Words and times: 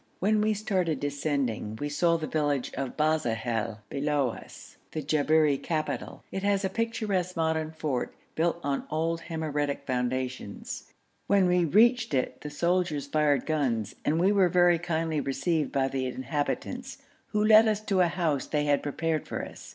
When 0.17 0.41
we 0.41 0.55
started 0.55 0.99
descending 0.99 1.77
we 1.79 1.87
saw 1.87 2.17
the 2.17 2.25
village 2.25 2.73
of 2.73 2.97
Bazahel 2.97 3.81
below 3.87 4.29
us 4.29 4.77
the 4.93 5.03
Jabberi 5.03 5.61
capital. 5.61 6.23
It 6.31 6.41
has 6.41 6.65
a 6.65 6.69
picturesque 6.71 7.37
modern 7.37 7.69
fort, 7.71 8.15
built 8.33 8.59
on 8.63 8.85
old 8.89 9.21
Himyaritic 9.21 9.85
foundations. 9.85 10.91
When 11.27 11.45
we 11.45 11.65
reached 11.65 12.15
it 12.15 12.41
the 12.41 12.49
soldiers 12.49 13.05
fired 13.05 13.45
guns, 13.45 13.93
and 14.03 14.19
we 14.19 14.31
were 14.31 14.49
very 14.49 14.79
kindly 14.79 15.21
received 15.21 15.71
by 15.71 15.87
the 15.87 16.07
inhabitants, 16.07 16.97
who 17.27 17.45
led 17.45 17.67
us 17.67 17.79
to 17.81 17.99
a 18.01 18.07
house 18.07 18.47
they 18.47 18.65
had 18.65 18.81
prepared 18.81 19.27
for 19.27 19.45
us. 19.45 19.69